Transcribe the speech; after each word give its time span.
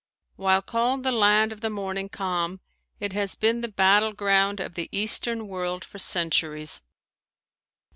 While 0.35 0.63
called 0.63 1.03
the 1.03 1.11
"Land 1.11 1.53
of 1.53 1.61
the 1.61 1.69
Morning 1.69 2.09
Calm," 2.09 2.59
it 2.99 3.13
has 3.13 3.35
been 3.35 3.61
the 3.61 3.67
battleground 3.67 4.59
of 4.59 4.73
the 4.73 4.89
eastern 4.91 5.47
world 5.47 5.85
for 5.85 5.99
centuries. 5.99 6.81